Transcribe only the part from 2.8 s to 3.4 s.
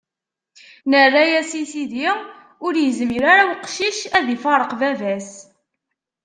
izmir